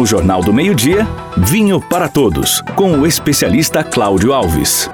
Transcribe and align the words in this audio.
No 0.00 0.06
Jornal 0.06 0.42
do 0.42 0.50
Meio-Dia, 0.50 1.06
Vinho 1.36 1.78
para 1.78 2.08
Todos, 2.08 2.62
com 2.74 2.92
o 2.92 3.06
especialista 3.06 3.84
Cláudio 3.84 4.32
Alves. 4.32 4.88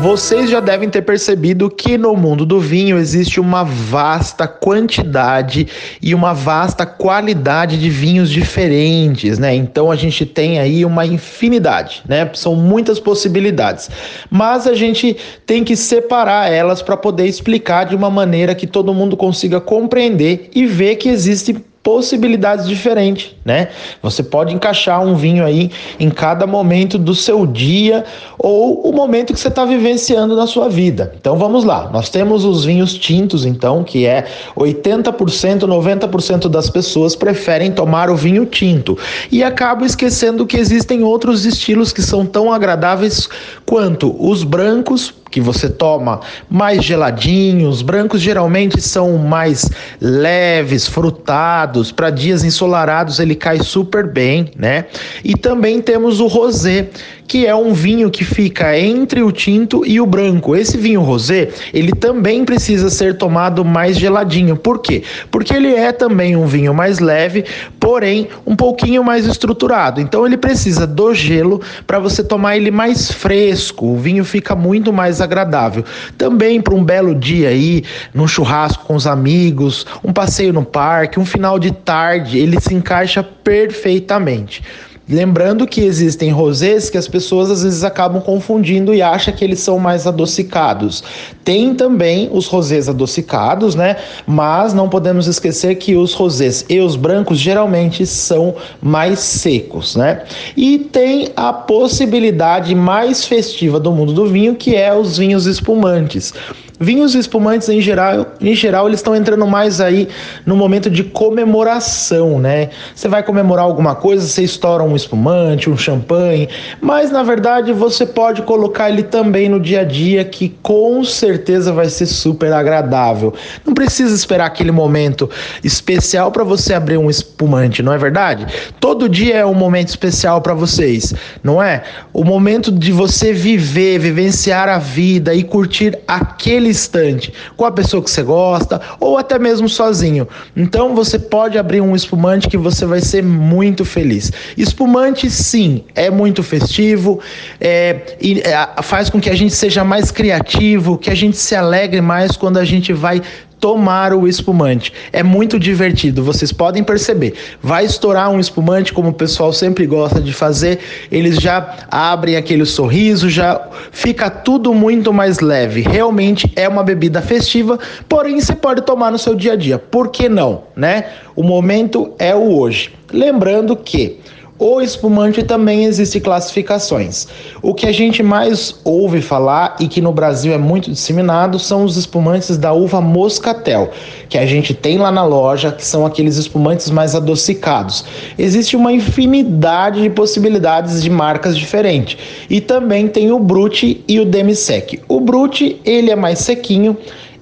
Vocês 0.00 0.48
já 0.48 0.58
devem 0.58 0.88
ter 0.88 1.02
percebido 1.02 1.68
que 1.68 1.98
no 1.98 2.16
mundo 2.16 2.46
do 2.46 2.58
vinho 2.58 2.96
existe 2.96 3.38
uma 3.38 3.62
vasta 3.62 4.48
quantidade 4.48 5.68
e 6.00 6.14
uma 6.14 6.32
vasta 6.32 6.86
qualidade 6.86 7.78
de 7.78 7.90
vinhos 7.90 8.30
diferentes, 8.30 9.38
né? 9.38 9.54
Então 9.54 9.90
a 9.90 9.96
gente 9.96 10.24
tem 10.24 10.58
aí 10.58 10.82
uma 10.82 11.04
infinidade, 11.04 12.02
né? 12.08 12.30
São 12.32 12.56
muitas 12.56 12.98
possibilidades. 12.98 13.90
Mas 14.30 14.66
a 14.66 14.72
gente 14.72 15.14
tem 15.44 15.62
que 15.62 15.76
separar 15.76 16.50
elas 16.50 16.80
para 16.80 16.96
poder 16.96 17.26
explicar 17.26 17.84
de 17.84 17.94
uma 17.94 18.08
maneira 18.08 18.54
que 18.54 18.66
todo 18.66 18.94
mundo 18.94 19.14
consiga 19.14 19.60
compreender 19.60 20.48
e 20.54 20.64
ver 20.64 20.96
que 20.96 21.10
existe 21.10 21.62
possibilidades 21.84 22.66
diferentes, 22.66 23.36
né? 23.44 23.68
Você 24.02 24.22
pode 24.22 24.54
encaixar 24.54 25.04
um 25.04 25.14
vinho 25.14 25.44
aí 25.44 25.70
em 26.00 26.08
cada 26.08 26.46
momento 26.46 26.98
do 26.98 27.14
seu 27.14 27.46
dia 27.46 28.04
ou 28.38 28.88
o 28.88 28.92
momento 28.92 29.34
que 29.34 29.38
você 29.38 29.48
está 29.48 29.66
vivenciando 29.66 30.34
na 30.34 30.46
sua 30.46 30.66
vida. 30.70 31.12
Então 31.20 31.36
vamos 31.36 31.62
lá, 31.62 31.90
nós 31.92 32.08
temos 32.08 32.42
os 32.46 32.64
vinhos 32.64 32.94
tintos, 32.94 33.44
então, 33.44 33.84
que 33.84 34.06
é 34.06 34.24
80%, 34.56 35.60
90% 35.60 36.48
das 36.48 36.70
pessoas 36.70 37.14
preferem 37.14 37.70
tomar 37.70 38.08
o 38.08 38.16
vinho 38.16 38.46
tinto 38.46 38.96
e 39.30 39.44
acabam 39.44 39.84
esquecendo 39.84 40.46
que 40.46 40.56
existem 40.56 41.02
outros 41.02 41.44
estilos 41.44 41.92
que 41.92 42.00
são 42.00 42.24
tão 42.24 42.50
agradáveis 42.50 43.28
quanto 43.66 44.16
os 44.18 44.42
brancos, 44.42 45.12
que 45.34 45.40
você 45.40 45.68
toma 45.68 46.20
mais 46.48 46.84
geladinhos, 46.84 47.82
brancos 47.82 48.20
geralmente 48.20 48.80
são 48.80 49.18
mais 49.18 49.68
leves, 50.00 50.86
frutados, 50.86 51.73
para 51.92 52.10
dias 52.10 52.44
ensolarados 52.44 53.18
ele 53.18 53.34
cai 53.34 53.58
super 53.58 54.06
bem, 54.06 54.50
né? 54.56 54.86
E 55.24 55.34
também 55.34 55.80
temos 55.80 56.20
o 56.20 56.26
rosé, 56.26 56.88
que 57.26 57.46
é 57.46 57.54
um 57.54 57.72
vinho 57.72 58.10
que 58.10 58.24
fica 58.24 58.78
entre 58.78 59.22
o 59.22 59.32
tinto 59.32 59.84
e 59.86 60.00
o 60.00 60.06
branco. 60.06 60.54
Esse 60.54 60.76
vinho 60.76 61.00
rosé, 61.00 61.48
ele 61.72 61.92
também 61.92 62.44
precisa 62.44 62.90
ser 62.90 63.16
tomado 63.16 63.64
mais 63.64 63.96
geladinho. 63.98 64.56
Por 64.56 64.80
quê? 64.80 65.02
Porque 65.30 65.54
ele 65.54 65.74
é 65.74 65.92
também 65.92 66.36
um 66.36 66.46
vinho 66.46 66.74
mais 66.74 66.98
leve, 66.98 67.44
porém 67.84 68.28
um 68.46 68.56
pouquinho 68.56 69.04
mais 69.04 69.26
estruturado. 69.26 70.00
Então 70.00 70.24
ele 70.24 70.38
precisa 70.38 70.86
do 70.86 71.12
gelo 71.12 71.60
para 71.86 71.98
você 71.98 72.24
tomar 72.24 72.56
ele 72.56 72.70
mais 72.70 73.12
fresco. 73.12 73.84
O 73.84 73.98
vinho 73.98 74.24
fica 74.24 74.56
muito 74.56 74.90
mais 74.90 75.20
agradável. 75.20 75.84
Também 76.16 76.62
para 76.62 76.74
um 76.74 76.82
belo 76.82 77.14
dia 77.14 77.50
aí, 77.50 77.84
num 78.14 78.26
churrasco 78.26 78.86
com 78.86 78.94
os 78.94 79.06
amigos, 79.06 79.86
um 80.02 80.14
passeio 80.14 80.50
no 80.50 80.64
parque, 80.64 81.20
um 81.20 81.26
final 81.26 81.58
de 81.58 81.72
tarde, 81.72 82.38
ele 82.38 82.58
se 82.58 82.72
encaixa 82.72 83.22
perfeitamente. 83.22 84.62
Lembrando 85.06 85.66
que 85.66 85.82
existem 85.82 86.30
rosés 86.30 86.88
que 86.88 86.96
as 86.96 87.06
pessoas 87.06 87.50
às 87.50 87.62
vezes 87.62 87.84
acabam 87.84 88.22
confundindo 88.22 88.94
e 88.94 89.02
acham 89.02 89.34
que 89.34 89.44
eles 89.44 89.60
são 89.60 89.78
mais 89.78 90.06
adocicados. 90.06 91.04
Tem 91.44 91.74
também 91.74 92.30
os 92.32 92.46
rosés 92.46 92.88
adocicados, 92.88 93.74
né? 93.74 93.96
Mas 94.26 94.72
não 94.72 94.88
podemos 94.88 95.26
esquecer 95.26 95.74
que 95.74 95.94
os 95.94 96.14
rosés 96.14 96.64
e 96.70 96.80
os 96.80 96.96
brancos 96.96 97.38
geralmente 97.38 98.06
são 98.06 98.54
mais 98.80 99.18
secos, 99.18 99.94
né? 99.94 100.22
E 100.56 100.78
tem 100.78 101.28
a 101.36 101.52
possibilidade 101.52 102.74
mais 102.74 103.26
festiva 103.26 103.78
do 103.78 103.92
mundo 103.92 104.14
do 104.14 104.26
vinho, 104.26 104.54
que 104.54 104.74
é 104.74 104.94
os 104.94 105.18
vinhos 105.18 105.44
espumantes. 105.44 106.32
Vinhos 106.78 107.14
espumantes 107.14 107.68
em 107.68 107.80
geral, 107.80 108.26
em 108.40 108.54
geral 108.54 108.88
eles 108.88 108.98
estão 108.98 109.14
entrando 109.14 109.46
mais 109.46 109.80
aí 109.80 110.08
no 110.44 110.56
momento 110.56 110.90
de 110.90 111.04
comemoração, 111.04 112.38
né? 112.40 112.70
Você 112.94 113.06
vai 113.06 113.22
comemorar 113.22 113.64
alguma 113.64 113.94
coisa, 113.94 114.26
você 114.26 114.42
estoura 114.42 114.82
um 114.82 114.96
espumante, 114.96 115.70
um 115.70 115.76
champanhe, 115.76 116.48
mas 116.80 117.12
na 117.12 117.22
verdade 117.22 117.72
você 117.72 118.04
pode 118.04 118.42
colocar 118.42 118.90
ele 118.90 119.04
também 119.04 119.48
no 119.48 119.60
dia 119.60 119.80
a 119.80 119.84
dia 119.84 120.24
que 120.24 120.48
com 120.62 121.04
certeza 121.04 121.72
vai 121.72 121.88
ser 121.88 122.06
super 122.06 122.52
agradável. 122.52 123.32
Não 123.64 123.72
precisa 123.72 124.14
esperar 124.14 124.46
aquele 124.46 124.72
momento 124.72 125.30
especial 125.62 126.32
para 126.32 126.42
você 126.42 126.74
abrir 126.74 126.98
um 126.98 127.08
espumante, 127.08 127.82
não 127.82 127.92
é 127.92 127.98
verdade? 127.98 128.46
Todo 128.80 129.08
dia 129.08 129.36
é 129.36 129.46
um 129.46 129.54
momento 129.54 129.88
especial 129.88 130.40
para 130.40 130.54
vocês, 130.54 131.14
não 131.42 131.62
é? 131.62 131.84
O 132.12 132.24
momento 132.24 132.72
de 132.72 132.90
você 132.90 133.32
viver, 133.32 133.98
vivenciar 133.98 134.68
a 134.68 134.78
vida 134.78 135.34
e 135.34 135.44
curtir 135.44 135.96
aquele 136.08 136.73
instante 136.74 137.32
com 137.56 137.64
a 137.64 137.72
pessoa 137.72 138.02
que 138.02 138.10
você 138.10 138.22
gosta 138.22 138.80
ou 139.00 139.16
até 139.16 139.38
mesmo 139.38 139.68
sozinho. 139.68 140.28
Então 140.56 140.94
você 140.94 141.18
pode 141.18 141.56
abrir 141.56 141.80
um 141.80 141.94
espumante 141.94 142.48
que 142.48 142.56
você 142.56 142.84
vai 142.84 143.00
ser 143.00 143.22
muito 143.22 143.84
feliz. 143.84 144.32
Espumante, 144.56 145.30
sim, 145.30 145.84
é 145.94 146.10
muito 146.10 146.42
festivo, 146.42 147.20
é, 147.60 148.16
e, 148.20 148.40
é, 148.40 148.82
faz 148.82 149.08
com 149.08 149.20
que 149.20 149.30
a 149.30 149.34
gente 149.34 149.54
seja 149.54 149.84
mais 149.84 150.10
criativo, 150.10 150.98
que 150.98 151.10
a 151.10 151.14
gente 151.14 151.36
se 151.36 151.54
alegre 151.54 152.00
mais 152.00 152.36
quando 152.36 152.58
a 152.58 152.64
gente 152.64 152.92
vai 152.92 153.22
tomar 153.64 154.12
o 154.12 154.28
espumante. 154.28 154.92
É 155.10 155.22
muito 155.22 155.58
divertido, 155.58 156.22
vocês 156.22 156.52
podem 156.52 156.84
perceber. 156.84 157.32
Vai 157.62 157.86
estourar 157.86 158.30
um 158.30 158.38
espumante, 158.38 158.92
como 158.92 159.08
o 159.08 159.12
pessoal 159.14 159.54
sempre 159.54 159.86
gosta 159.86 160.20
de 160.20 160.34
fazer, 160.34 160.80
eles 161.10 161.36
já 161.36 161.74
abrem 161.90 162.36
aquele 162.36 162.66
sorriso, 162.66 163.30
já 163.30 163.66
fica 163.90 164.28
tudo 164.28 164.74
muito 164.74 165.14
mais 165.14 165.40
leve. 165.40 165.80
Realmente 165.80 166.52
é 166.54 166.68
uma 166.68 166.82
bebida 166.82 167.22
festiva, 167.22 167.78
porém 168.06 168.38
você 168.38 168.54
pode 168.54 168.82
tomar 168.82 169.10
no 169.10 169.18
seu 169.18 169.34
dia 169.34 169.54
a 169.54 169.56
dia. 169.56 169.78
Por 169.78 170.10
que 170.10 170.28
não, 170.28 170.64
né? 170.76 171.06
O 171.34 171.42
momento 171.42 172.12
é 172.18 172.34
o 172.34 172.58
hoje. 172.58 172.92
Lembrando 173.10 173.74
que 173.74 174.20
o 174.58 174.80
espumante 174.80 175.42
também 175.42 175.84
existe 175.84 176.20
classificações. 176.20 177.26
O 177.60 177.74
que 177.74 177.86
a 177.86 177.92
gente 177.92 178.22
mais 178.22 178.76
ouve 178.84 179.20
falar 179.20 179.76
e 179.80 179.88
que 179.88 180.00
no 180.00 180.12
Brasil 180.12 180.52
é 180.52 180.58
muito 180.58 180.90
disseminado 180.90 181.58
são 181.58 181.84
os 181.84 181.96
espumantes 181.96 182.56
da 182.56 182.72
uva 182.72 183.00
moscatel, 183.00 183.90
que 184.28 184.38
a 184.38 184.46
gente 184.46 184.72
tem 184.72 184.96
lá 184.96 185.10
na 185.10 185.24
loja, 185.24 185.72
que 185.72 185.84
são 185.84 186.06
aqueles 186.06 186.36
espumantes 186.36 186.88
mais 186.88 187.16
adocicados. 187.16 188.04
Existe 188.38 188.76
uma 188.76 188.92
infinidade 188.92 190.00
de 190.00 190.10
possibilidades 190.10 191.02
de 191.02 191.10
marcas 191.10 191.58
diferentes. 191.58 192.16
E 192.48 192.60
também 192.60 193.08
tem 193.08 193.32
o 193.32 193.40
Brut 193.40 194.04
e 194.06 194.20
o 194.20 194.24
Demisec. 194.24 195.00
O 195.08 195.18
Brut, 195.18 195.80
ele 195.84 196.10
é 196.10 196.16
mais 196.16 196.38
sequinho, 196.38 196.96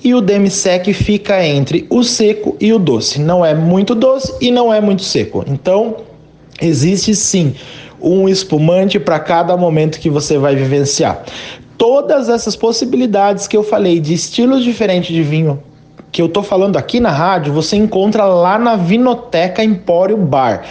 e 0.04 0.14
o 0.14 0.20
demisec 0.20 0.92
fica 0.92 1.46
entre 1.46 1.86
o 1.88 2.02
seco 2.02 2.56
e 2.60 2.72
o 2.72 2.78
doce. 2.78 3.20
Não 3.20 3.46
é 3.46 3.54
muito 3.54 3.94
doce 3.94 4.34
e 4.40 4.50
não 4.50 4.74
é 4.74 4.80
muito 4.80 5.02
seco. 5.02 5.44
Então, 5.46 5.96
Existe 6.62 7.14
sim 7.14 7.54
um 8.00 8.28
espumante 8.28 8.98
para 8.98 9.18
cada 9.18 9.56
momento 9.56 9.98
que 9.98 10.08
você 10.08 10.38
vai 10.38 10.54
vivenciar. 10.54 11.24
Todas 11.76 12.28
essas 12.28 12.54
possibilidades 12.54 13.48
que 13.48 13.56
eu 13.56 13.64
falei 13.64 13.98
de 13.98 14.14
estilos 14.14 14.62
diferentes 14.62 15.12
de 15.12 15.22
vinho 15.22 15.62
que 16.12 16.20
eu 16.20 16.28
tô 16.28 16.42
falando 16.42 16.76
aqui 16.76 17.00
na 17.00 17.10
rádio, 17.10 17.54
você 17.54 17.74
encontra 17.74 18.26
lá 18.26 18.58
na 18.58 18.76
Vinoteca 18.76 19.64
Empório 19.64 20.18
Bar. 20.18 20.62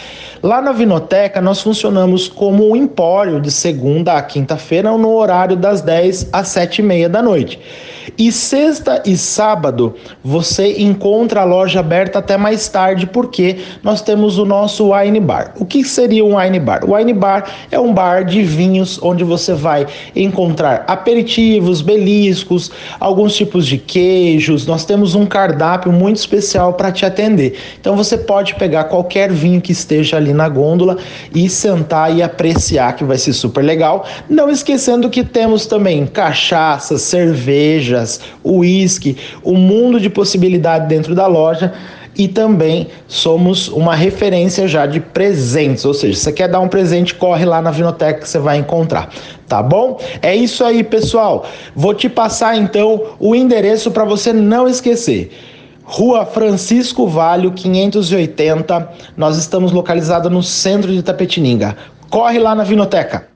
Lá 0.44 0.62
na 0.62 0.72
Vinoteca 0.72 1.42
nós 1.42 1.60
funcionamos 1.62 2.28
como 2.28 2.70
um 2.70 2.76
empório 2.76 3.42
de 3.42 3.50
segunda 3.50 4.14
a 4.14 4.22
quinta-feira 4.22 4.96
no 4.96 5.10
horário 5.16 5.58
das 5.58 5.82
10 5.82 6.30
às 6.32 6.48
7 6.50 6.80
e 6.80 6.84
meia 6.84 7.10
da 7.10 7.24
noite. 7.24 7.60
E 8.18 8.32
sexta 8.32 9.02
e 9.06 9.16
sábado 9.16 9.96
você 10.24 10.82
encontra 10.82 11.42
a 11.42 11.44
loja 11.44 11.80
aberta 11.80 12.20
até 12.20 12.38
mais 12.38 12.68
tarde, 12.68 13.06
porque 13.06 13.58
nós 13.84 14.02
temos 14.02 14.38
o 14.38 14.46
nosso 14.46 14.92
wine 14.92 15.20
bar. 15.20 15.54
O 15.58 15.66
que 15.66 15.84
seria 15.84 16.24
um 16.24 16.38
wine 16.38 16.60
bar? 16.60 16.84
O 16.84 16.96
wine 16.96 17.14
bar 17.14 17.50
é 17.72 17.80
um 17.80 17.94
bar 17.94 18.26
de 18.26 18.44
vinhos 18.44 19.00
onde 19.02 19.24
você 19.24 19.54
vai 19.54 19.86
encontrar 20.16 20.84
aperitivos, 20.88 21.82
beliscos, 21.82 22.72
alguns 23.00 23.36
tipos 23.36 23.68
de 23.68 23.78
queijos. 23.78 24.66
Nós 24.66 24.86
temos 24.86 25.16
um 25.16 25.26
cardápio 25.32 25.92
muito 25.94 26.18
especial 26.18 26.74
para 26.74 26.92
te 26.92 27.06
atender. 27.06 27.58
Então 27.80 27.96
você 27.96 28.18
pode 28.18 28.54
pegar 28.56 28.84
qualquer 28.84 29.32
vinho 29.32 29.62
que 29.62 29.72
esteja 29.72 30.18
ali 30.18 30.34
na 30.34 30.50
gôndola 30.50 30.98
e 31.34 31.50
sentar 31.50 32.14
e 32.14 32.22
apreciar, 32.22 32.96
que 32.98 33.06
vai 33.06 33.18
ser 33.18 33.32
super 33.32 33.64
legal. 33.64 34.06
Não 34.30 34.50
esquecendo 34.50 35.10
que 35.10 35.24
temos 35.24 35.66
também 35.66 36.06
cachaça, 36.06 36.98
cervejas, 36.98 38.20
uísque, 38.44 39.18
um 39.44 39.56
mundo 39.56 40.00
de 40.00 40.10
possibilidade 40.10 40.88
dentro 40.88 41.16
da 41.16 41.26
loja 41.26 41.74
e 42.22 42.28
também 42.28 42.88
somos 43.08 43.68
uma 43.68 43.96
referência 43.96 44.68
já 44.68 44.86
de 44.86 45.00
presentes, 45.00 45.84
ou 45.86 45.94
seja, 45.94 46.16
se 46.16 46.26
você 46.26 46.32
quer 46.32 46.48
dar 46.48 46.60
um 46.60 46.68
presente, 46.68 47.16
corre 47.16 47.46
lá 47.46 47.64
na 47.64 47.72
Vinoteca 47.72 48.20
que 48.22 48.30
você 48.30 48.38
vai 48.38 48.58
encontrar, 48.58 49.10
tá 49.48 49.64
bom? 49.64 50.00
É 50.22 50.36
isso 50.36 50.64
aí, 50.64 50.84
pessoal. 50.84 51.46
Vou 51.76 51.96
te 51.96 52.08
passar 52.08 52.56
então 52.56 53.16
o 53.20 53.36
endereço 53.36 53.90
para 53.90 54.06
você 54.06 54.32
não 54.32 54.68
esquecer. 54.68 55.32
Rua 55.84 56.24
Francisco 56.28 57.08
Valho, 57.08 57.52
580. 57.54 58.90
Nós 59.18 59.38
estamos 59.38 59.72
localizados 59.72 60.32
no 60.32 60.44
centro 60.44 60.92
de 60.92 61.02
Tapetininga. 61.02 61.76
Corre 62.08 62.38
lá 62.38 62.54
na 62.54 62.64
Vinoteca. 62.64 63.31